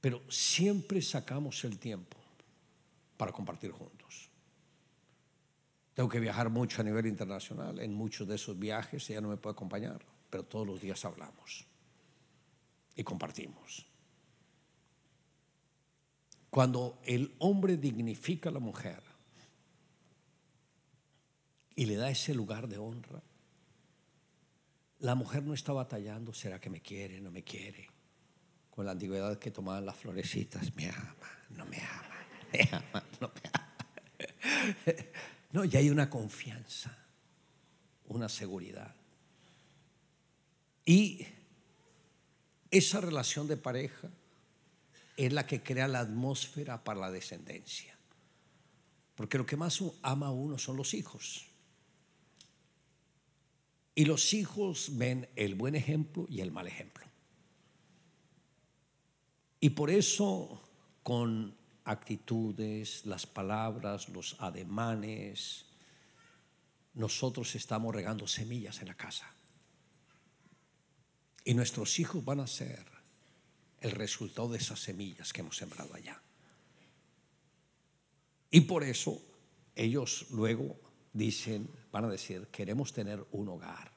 [0.00, 2.16] Pero siempre sacamos el tiempo
[3.16, 4.29] para compartir juntos.
[6.00, 7.78] Tengo que viajar mucho a nivel internacional.
[7.78, 11.66] En muchos de esos viajes ella no me puede acompañar, pero todos los días hablamos
[12.96, 13.84] y compartimos.
[16.48, 19.02] Cuando el hombre dignifica a la mujer
[21.76, 23.22] y le da ese lugar de honra,
[25.00, 27.90] la mujer no está batallando, ¿será que me quiere, no me quiere?
[28.70, 32.16] Con la antigüedad que tomaban las florecitas, me ama, no me ama,
[32.54, 33.60] me ama, no me ama.
[35.52, 36.96] No, ya hay una confianza,
[38.06, 38.94] una seguridad.
[40.84, 41.26] Y
[42.70, 44.08] esa relación de pareja
[45.16, 47.96] es la que crea la atmósfera para la descendencia.
[49.16, 51.46] Porque lo que más ama uno son los hijos.
[53.94, 57.04] Y los hijos ven el buen ejemplo y el mal ejemplo.
[59.60, 60.62] Y por eso
[61.02, 65.66] con actitudes, las palabras, los ademanes,
[66.94, 69.32] nosotros estamos regando semillas en la casa.
[71.44, 72.84] Y nuestros hijos van a ser
[73.80, 76.20] el resultado de esas semillas que hemos sembrado allá.
[78.50, 79.22] Y por eso
[79.74, 80.78] ellos luego
[81.12, 83.92] dicen, van a decir, queremos tener un hogar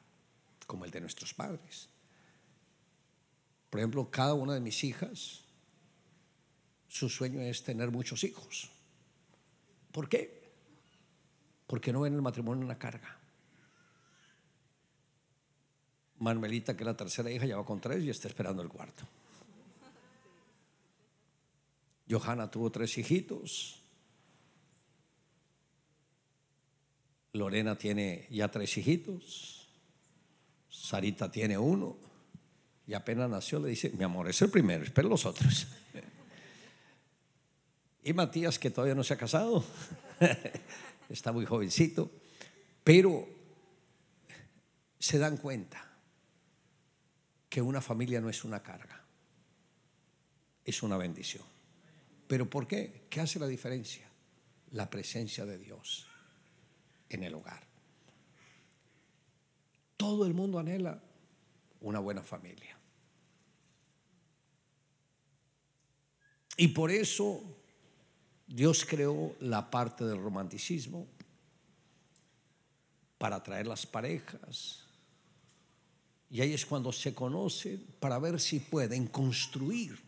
[0.65, 1.89] como el de nuestros padres.
[3.69, 5.42] Por ejemplo, cada una de mis hijas,
[6.93, 8.69] su sueño es tener muchos hijos.
[9.91, 10.51] ¿Por qué?
[11.65, 13.17] Porque no ven el matrimonio una carga.
[16.19, 19.08] Manuelita, que es la tercera hija, ya va con tres y está esperando el cuarto.
[22.08, 23.82] Johanna tuvo tres hijitos.
[27.32, 29.67] Lorena tiene ya tres hijitos.
[30.69, 31.97] Sarita tiene uno.
[32.86, 35.65] Y apenas nació le dice, mi amor, es el primero, espera los otros.
[38.04, 39.63] Y Matías, que todavía no se ha casado,
[41.10, 42.12] está muy jovencito,
[42.84, 43.28] pero
[45.00, 45.89] se dan cuenta
[47.50, 49.02] que una familia no es una carga,
[50.66, 51.44] es una bendición.
[52.28, 53.06] ¿Pero por qué?
[53.10, 54.10] ¿Qué hace la diferencia?
[54.72, 56.08] La presencia de Dios
[57.10, 57.63] en el hogar.
[59.96, 61.02] Todo el mundo anhela
[61.80, 62.78] una buena familia.
[66.58, 67.62] Y por eso
[68.54, 71.08] Dios creó la parte del romanticismo
[73.18, 74.84] para atraer las parejas.
[76.30, 80.00] Y ahí es cuando se conocen para ver si pueden construir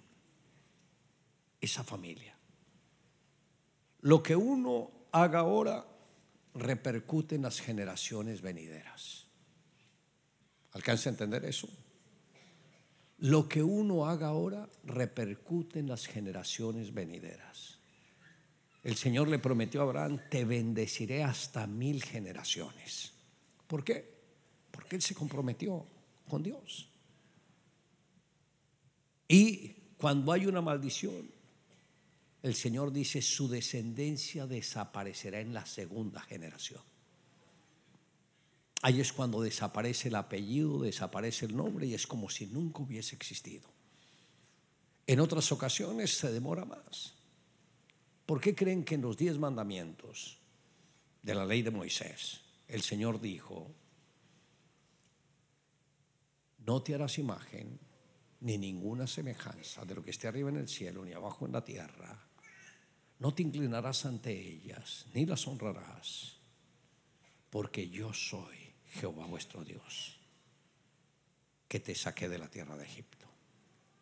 [1.60, 2.38] esa familia.
[4.02, 5.84] Lo que uno haga ahora
[6.54, 9.26] repercute en las generaciones venideras.
[10.74, 11.68] ¿Alcanza a entender eso?
[13.18, 17.80] Lo que uno haga ahora repercute en las generaciones venideras.
[18.86, 23.14] El Señor le prometió a Abraham, te bendeciré hasta mil generaciones.
[23.66, 24.08] ¿Por qué?
[24.70, 25.88] Porque Él se comprometió
[26.30, 26.88] con Dios.
[29.28, 31.32] Y cuando hay una maldición,
[32.44, 36.84] el Señor dice, su descendencia desaparecerá en la segunda generación.
[38.84, 43.16] Ahí es cuando desaparece el apellido, desaparece el nombre y es como si nunca hubiese
[43.16, 43.68] existido.
[45.08, 47.15] En otras ocasiones se demora más.
[48.26, 50.40] ¿Por qué creen que en los diez mandamientos
[51.22, 53.72] de la ley de Moisés el Señor dijo,
[56.66, 57.80] no te harás imagen
[58.42, 61.64] ni ninguna semejanza de lo que esté arriba en el cielo ni abajo en la
[61.64, 62.28] tierra?
[63.20, 66.38] No te inclinarás ante ellas, ni las honrarás,
[67.50, 70.20] porque yo soy Jehová vuestro Dios,
[71.68, 73.28] que te saqué de la tierra de Egipto.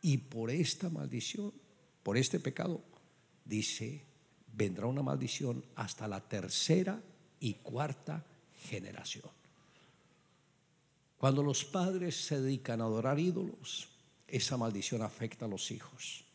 [0.02, 1.54] Y por esta maldición,
[2.02, 2.84] por este pecado,
[3.46, 4.06] dice,
[4.54, 7.02] vendrá una maldición hasta la tercera
[7.40, 8.24] y cuarta
[8.70, 9.30] generación.
[11.18, 13.90] Cuando los padres se dedican a adorar ídolos,
[14.28, 16.26] esa maldición afecta a los hijos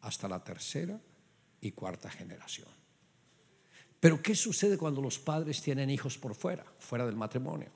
[0.00, 1.00] hasta la tercera
[1.60, 2.68] y cuarta generación.
[4.00, 7.70] Pero ¿qué sucede cuando los padres tienen hijos por fuera, fuera del matrimonio?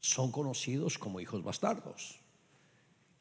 [0.00, 2.23] Son conocidos como hijos bastardos.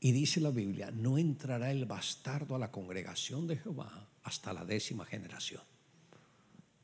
[0.03, 4.65] Y dice la Biblia, no entrará el bastardo a la congregación de Jehová hasta la
[4.65, 5.61] décima generación.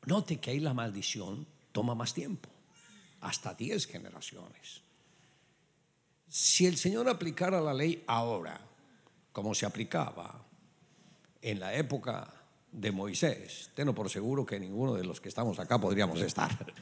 [0.06, 2.48] Note que ahí la maldición toma más tiempo,
[3.20, 4.80] hasta diez generaciones.
[6.30, 8.58] Si el Señor aplicara la ley ahora,
[9.32, 10.42] como se aplicaba
[11.42, 12.32] en la época
[12.72, 16.56] de Moisés, tengo por seguro que ninguno de los que estamos acá podríamos estar.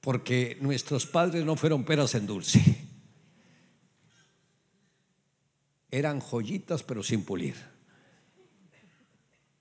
[0.00, 2.87] Porque nuestros padres no fueron peras en dulce.
[5.90, 7.56] Eran joyitas pero sin pulir.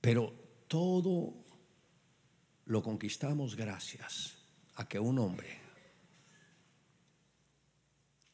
[0.02, 0.34] Pero
[0.68, 1.34] todo
[2.66, 4.38] lo conquistamos gracias
[4.76, 5.60] a que un hombre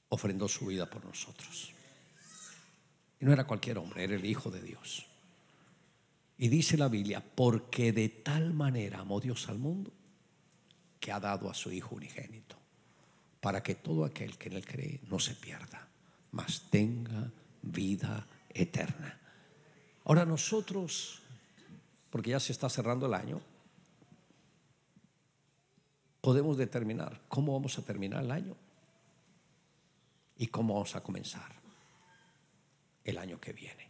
[0.09, 1.71] ofrendó su vida por nosotros.
[3.19, 5.05] Y no era cualquier hombre, era el Hijo de Dios.
[6.37, 9.91] Y dice la Biblia, porque de tal manera amó Dios al mundo
[10.99, 12.57] que ha dado a su Hijo unigénito,
[13.39, 15.87] para que todo aquel que en él cree no se pierda,
[16.31, 17.31] mas tenga
[17.63, 19.19] vida eterna.
[20.05, 21.21] Ahora nosotros,
[22.09, 23.41] porque ya se está cerrando el año,
[26.21, 28.55] podemos determinar cómo vamos a terminar el año
[30.37, 31.55] y cómo vamos a comenzar
[33.03, 33.89] el año que viene.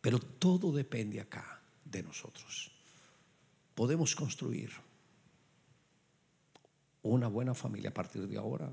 [0.00, 2.72] Pero todo depende acá de nosotros.
[3.74, 4.72] Podemos construir
[7.02, 8.70] una buena familia a partir de ahora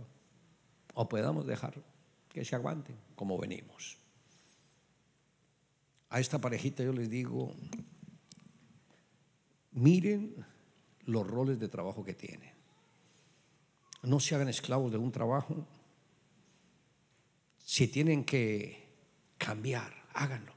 [0.94, 1.76] o podamos dejar
[2.30, 3.98] que se aguanten como venimos.
[6.10, 7.54] A esta parejita yo les digo,
[9.72, 10.46] miren
[11.06, 12.54] los roles de trabajo que tienen.
[14.04, 15.68] No se hagan esclavos de un trabajo.
[17.64, 18.88] Si tienen que
[19.38, 20.54] cambiar, háganlo.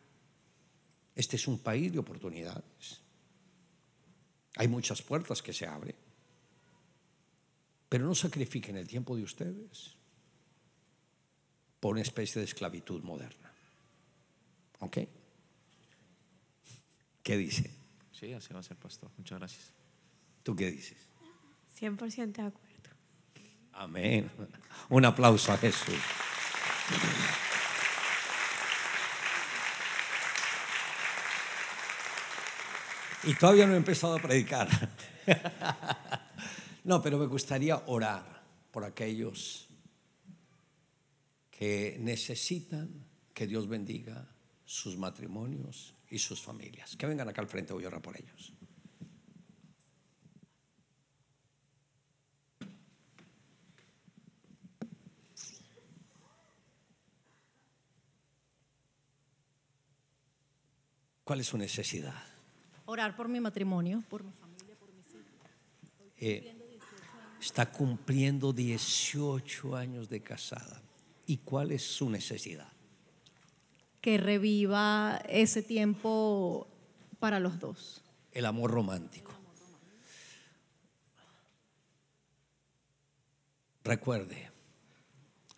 [1.14, 3.00] Este es un país de oportunidades.
[4.56, 5.96] Hay muchas puertas que se abren.
[7.88, 9.96] Pero no sacrifiquen el tiempo de ustedes
[11.80, 13.52] por una especie de esclavitud moderna.
[14.78, 14.98] ¿Ok?
[17.22, 17.70] ¿Qué dice?
[18.12, 19.10] Sí, así va a ser, pastor.
[19.16, 19.72] Muchas gracias.
[20.42, 20.98] ¿Tú qué dices?
[21.78, 22.70] 100% de acuerdo.
[23.72, 24.30] Amén.
[24.88, 25.94] Un aplauso a Jesús.
[33.24, 34.68] Y todavía no he empezado a predicar.
[36.82, 39.68] No, pero me gustaría orar por aquellos
[41.50, 43.04] que necesitan
[43.34, 44.26] que Dios bendiga
[44.64, 46.96] sus matrimonios y sus familias.
[46.96, 48.52] Que vengan acá al frente, voy a orar por ellos.
[61.24, 62.24] ¿Cuál es su necesidad?
[62.86, 65.22] Orar por mi matrimonio, por mi familia, por mis hijos.
[66.16, 66.56] Eh,
[67.40, 70.82] está cumpliendo 18 años de casada.
[71.26, 72.72] ¿Y cuál es su necesidad?
[74.00, 76.66] Que reviva ese tiempo
[77.18, 78.02] para los dos.
[78.32, 79.32] El amor romántico.
[83.84, 84.50] Recuerde,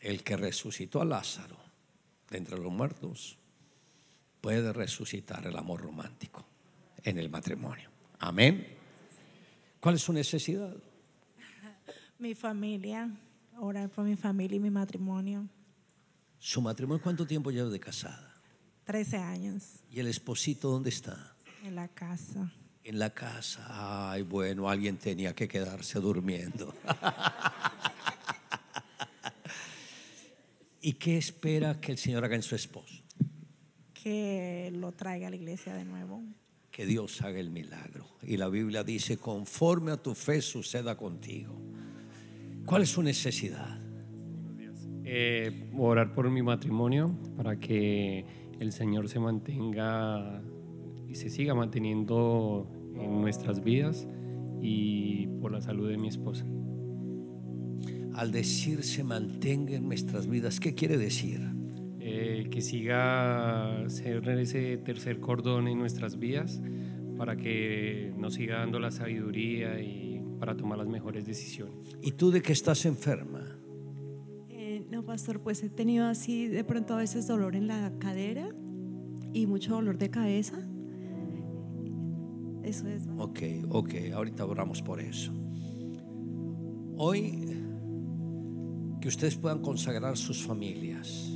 [0.01, 1.57] el que resucitó a Lázaro
[2.31, 3.39] de entre los muertos
[4.41, 6.45] puede resucitar el amor romántico
[7.03, 7.91] en el matrimonio.
[8.19, 8.67] Amén.
[9.81, 10.75] ¿Cuál es su necesidad?
[12.19, 13.11] Mi familia,
[13.59, 15.49] orar por mi familia y mi matrimonio.
[16.39, 18.32] ¿Su matrimonio cuánto tiempo lleva de casada?
[18.85, 21.35] 13 años ¿Y el esposito dónde está?
[21.65, 22.53] en la casa.
[22.83, 24.11] En la casa.
[24.11, 26.75] Ay, bueno, alguien tenía que quedarse durmiendo.
[30.81, 33.01] ¿Y qué espera que el Señor haga en su esposo?
[33.95, 36.25] Que lo traiga a la iglesia de nuevo.
[36.73, 38.09] Que Dios haga el milagro.
[38.23, 41.57] Y la Biblia dice, conforme a tu fe suceda contigo.
[42.67, 43.79] ¿Cuál es su necesidad?
[45.05, 50.43] Eh, orar por mi matrimonio para que el Señor se mantenga
[51.09, 54.09] y se siga manteniendo en nuestras vidas
[54.61, 56.47] y por la salud de mi esposa.
[58.15, 61.41] Al decir se mantenga en nuestras vidas, ¿qué quiere decir?
[62.01, 66.61] Eh, que siga ser ese tercer cordón en nuestras vidas
[67.17, 71.97] para que nos siga dando la sabiduría y para tomar las mejores decisiones.
[72.03, 73.62] ¿Y tú de qué estás enferma?
[75.05, 78.49] Pastor, pues he tenido así de pronto a veces dolor en la cadera
[79.33, 80.59] y mucho dolor de cabeza.
[82.63, 83.09] Eso es.
[83.19, 85.33] Ok, ok, ahorita oramos por eso.
[86.97, 87.49] Hoy
[89.01, 91.33] que ustedes puedan consagrar sus familias,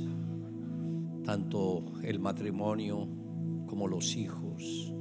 [1.25, 3.09] tanto el matrimonio
[3.67, 4.93] como los hijos,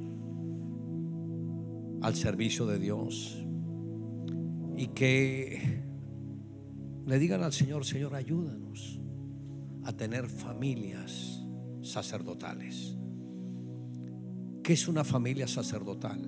[2.03, 3.47] al servicio de Dios
[4.77, 5.86] y que
[7.07, 9.01] le digan al Señor, Señor, ayúdanos
[9.85, 11.41] a tener familias
[11.81, 12.97] sacerdotales.
[14.65, 16.21] ¿Qué es una familia sacerdotal?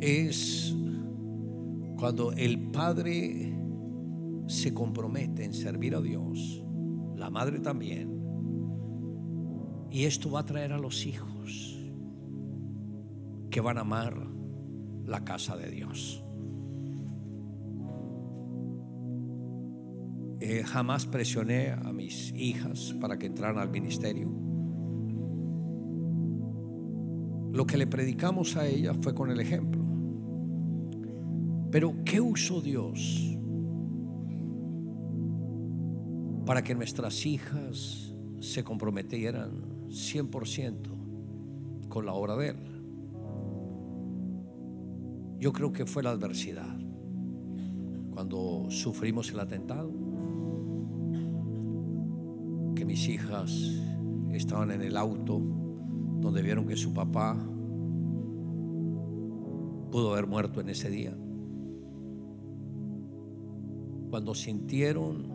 [0.00, 0.74] Es
[1.98, 3.54] cuando el padre
[4.46, 6.64] se compromete en servir a Dios,
[7.16, 8.18] la madre también,
[9.90, 11.78] y esto va a traer a los hijos
[13.50, 14.16] que van a amar
[15.04, 16.24] la casa de Dios.
[20.50, 24.28] Eh, jamás presioné a mis hijas para que entraran al ministerio.
[27.52, 29.80] Lo que le predicamos a ellas fue con el ejemplo.
[31.70, 33.38] Pero ¿qué usó Dios
[36.44, 42.56] para que nuestras hijas se comprometieran 100% con la obra de Él?
[45.38, 46.76] Yo creo que fue la adversidad.
[48.10, 49.99] Cuando sufrimos el atentado,
[52.90, 53.52] mis hijas
[54.32, 55.40] estaban en el auto
[56.20, 57.36] donde vieron que su papá
[59.92, 61.16] pudo haber muerto en ese día.
[64.10, 65.28] Cuando sintieron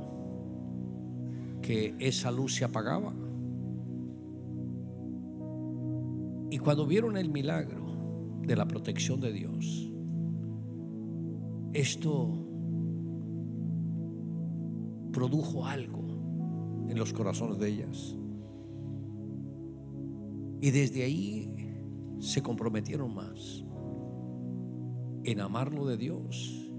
[1.61, 3.13] que esa luz se apagaba.
[6.51, 7.85] Y cuando vieron el milagro
[8.41, 9.93] de la protección de Dios,
[11.71, 12.33] esto
[15.13, 15.94] produjo algo
[16.87, 18.15] en los corazones de ellas.
[20.61, 21.53] Y desde ahí
[22.19, 23.63] se comprometieron más
[25.23, 26.71] en amar lo de Dios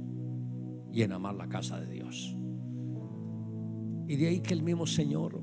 [0.92, 2.36] y en amar la casa de Dios.
[4.09, 5.40] Y de ahí que el mismo Señor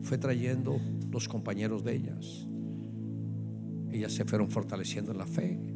[0.00, 0.76] fue trayendo
[1.10, 2.48] los compañeros de ellas.
[3.90, 5.74] Ellas se fueron fortaleciendo en la fe.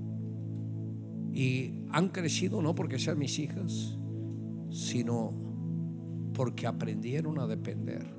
[1.32, 3.98] Y han crecido no porque sean mis hijas,
[4.70, 5.47] sino
[6.38, 8.14] porque aprendieron a depender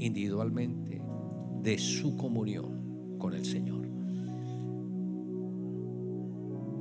[0.00, 1.00] individualmente
[1.62, 3.86] de su comunión con el Señor.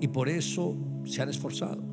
[0.01, 1.83] Y por eso se han esforzado.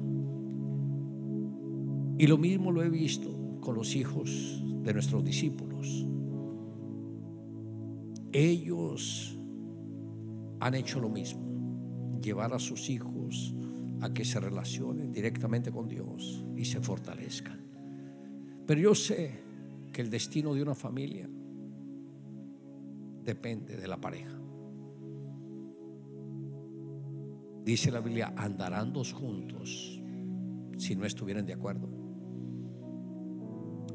[2.17, 6.09] Y lo mismo lo he visto con los hijos de nuestros discípulos.
[8.33, 9.39] Ellos
[10.61, 13.55] han hecho lo mismo, llevar a sus hijos
[14.01, 17.66] a que se relacionen directamente con Dios y se fortalezcan.
[18.67, 19.31] Pero yo sé
[19.93, 21.29] que el destino de una familia
[23.25, 24.39] depende de la pareja.
[27.65, 30.01] Dice la Biblia, andarán dos juntos
[30.77, 31.89] si no estuvieran de acuerdo.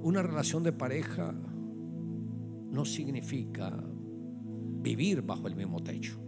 [0.01, 1.31] Una relación de pareja
[2.71, 3.71] no significa
[4.81, 6.19] vivir bajo el mismo techo.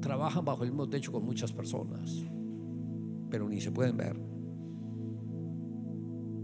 [0.00, 2.24] Trabajan bajo el mismo techo con muchas personas,
[3.30, 4.18] pero ni se pueden ver.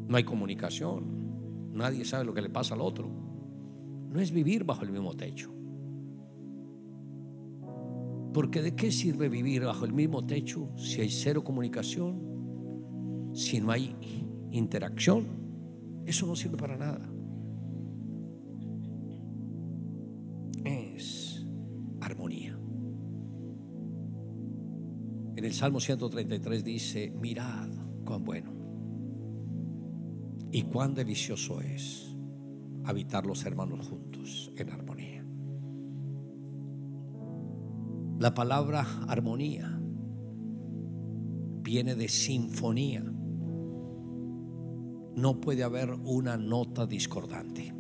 [0.09, 3.11] No hay comunicación, nadie sabe lo que le pasa al otro.
[4.11, 5.53] No es vivir bajo el mismo techo.
[8.33, 13.73] Porque ¿de qué sirve vivir bajo el mismo techo si hay cero comunicación, si no
[13.73, 13.97] hay
[14.51, 15.27] interacción?
[16.05, 17.16] Eso no sirve para nada.
[25.47, 27.69] El Salmo 133 dice, mirad
[28.05, 28.53] cuán bueno
[30.51, 32.17] y cuán delicioso es
[32.85, 35.25] habitar los hermanos juntos en armonía.
[38.19, 39.79] La palabra armonía
[41.63, 43.05] viene de sinfonía.
[45.15, 47.73] No puede haber una nota discordante.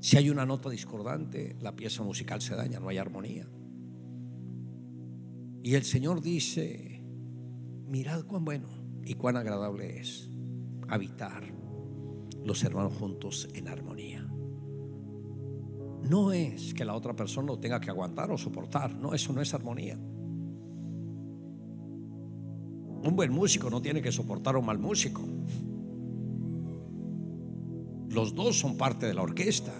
[0.00, 3.48] Si hay una nota discordante, la pieza musical se daña, no hay armonía.
[5.62, 7.00] Y el Señor dice,
[7.86, 8.68] mirad cuán bueno
[9.04, 10.28] y cuán agradable es
[10.88, 11.44] habitar
[12.44, 14.26] los hermanos juntos en armonía.
[16.02, 19.40] No es que la otra persona lo tenga que aguantar o soportar, no, eso no
[19.40, 19.96] es armonía.
[23.04, 25.22] Un buen músico no tiene que soportar a un mal músico.
[28.08, 29.72] Los dos son parte de la orquesta.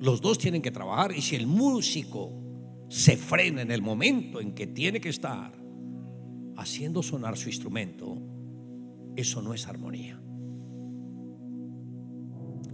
[0.00, 2.43] Los dos tienen que trabajar y si el músico
[2.94, 5.52] se frena en el momento en que tiene que estar
[6.56, 8.22] haciendo sonar su instrumento,
[9.16, 10.22] eso no es armonía.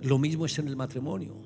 [0.03, 1.41] Lo mismo es en el matrimonio.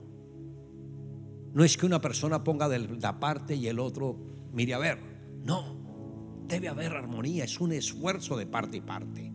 [1.52, 4.16] No es que una persona ponga de la parte y el otro
[4.52, 4.98] mire a ver.
[5.44, 9.32] No, debe haber armonía, es un esfuerzo de parte y parte.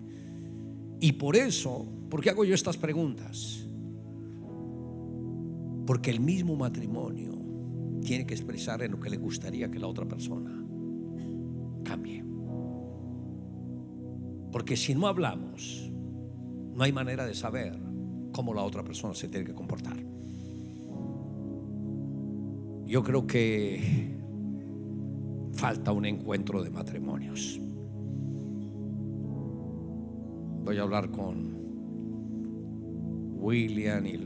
[0.99, 3.65] Y por eso, ¿por qué hago yo estas preguntas?
[5.87, 7.39] Porque el mismo matrimonio
[8.03, 10.65] tiene que expresar en lo que le gustaría que la otra persona
[11.83, 12.23] cambie.
[14.51, 15.91] Porque si no hablamos,
[16.73, 17.77] no hay manera de saber
[18.31, 19.97] cómo la otra persona se tiene que comportar.
[22.85, 24.17] Yo creo que
[25.53, 27.59] falta un encuentro de matrimonios.
[30.63, 31.57] Voy a hablar con
[33.39, 34.17] William y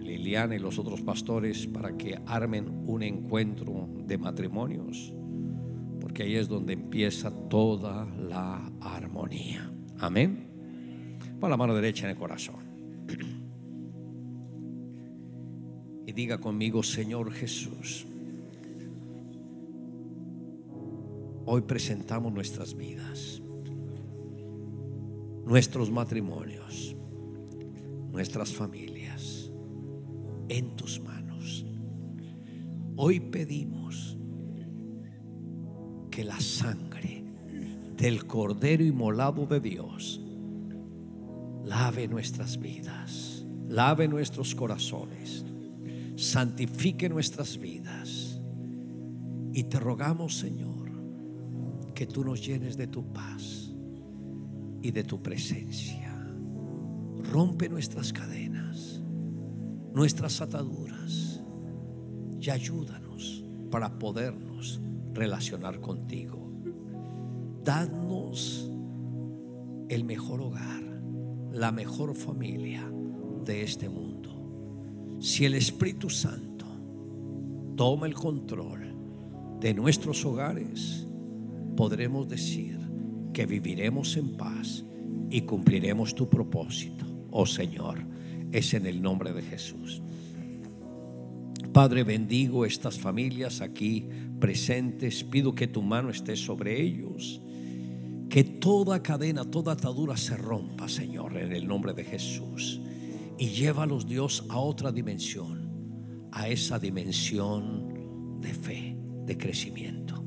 [0.00, 5.12] Liliana y los otros pastores para que armen un encuentro de matrimonios,
[6.00, 9.70] porque ahí es donde empieza toda la armonía.
[9.98, 10.48] Amén.
[11.38, 12.70] Pon la mano derecha en el corazón.
[16.06, 18.04] Y diga conmigo, Señor Jesús,
[21.46, 23.40] hoy presentamos nuestras vidas,
[25.46, 26.96] nuestros matrimonios,
[28.10, 28.99] nuestras familias
[30.50, 31.64] en tus manos.
[32.96, 34.18] Hoy pedimos
[36.10, 37.24] que la sangre
[37.96, 40.20] del Cordero Inmolado de Dios
[41.64, 45.44] lave nuestras vidas, lave nuestros corazones,
[46.16, 48.40] santifique nuestras vidas.
[49.52, 50.90] Y te rogamos, Señor,
[51.94, 53.72] que tú nos llenes de tu paz
[54.82, 56.12] y de tu presencia.
[57.22, 58.99] Rompe nuestras cadenas,
[59.94, 61.42] nuestras ataduras
[62.40, 64.80] y ayúdanos para podernos
[65.12, 66.50] relacionar contigo.
[67.64, 68.70] Dadnos
[69.88, 70.82] el mejor hogar,
[71.52, 72.90] la mejor familia
[73.44, 75.18] de este mundo.
[75.20, 76.66] Si el Espíritu Santo
[77.76, 78.94] toma el control
[79.60, 81.06] de nuestros hogares,
[81.76, 82.78] podremos decir
[83.32, 84.84] que viviremos en paz
[85.28, 87.98] y cumpliremos tu propósito, oh Señor.
[88.52, 90.02] Es en el nombre de Jesús.
[91.72, 94.08] Padre, bendigo estas familias aquí
[94.40, 95.22] presentes.
[95.22, 97.40] Pido que tu mano esté sobre ellos.
[98.28, 102.80] Que toda cadena, toda atadura se rompa, Señor, en el nombre de Jesús.
[103.38, 106.28] Y llévalos, Dios, a otra dimensión.
[106.32, 108.96] A esa dimensión de fe,
[109.26, 110.24] de crecimiento.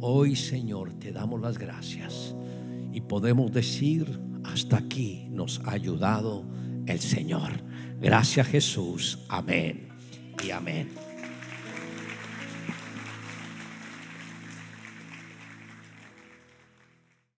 [0.00, 2.36] Hoy, Señor, te damos las gracias.
[2.92, 6.44] Y podemos decir, hasta aquí nos ha ayudado
[6.88, 7.52] el Señor.
[8.00, 9.18] Gracias Jesús.
[9.28, 9.88] Amén
[10.42, 11.07] y amén.